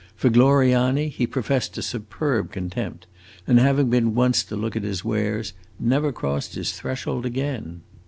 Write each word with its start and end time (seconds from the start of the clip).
For 0.15 0.31
Gloriani 0.31 1.09
he 1.09 1.27
professed 1.27 1.77
a 1.77 1.83
superb 1.83 2.51
contempt, 2.51 3.05
and, 3.45 3.59
having 3.59 3.91
been 3.91 4.15
once 4.15 4.43
to 4.45 4.55
look 4.55 4.75
at 4.75 4.81
his 4.81 5.05
wares, 5.05 5.53
never 5.79 6.11
crossed 6.11 6.55
his 6.55 6.71
threshold 6.71 7.23
again. 7.23 7.81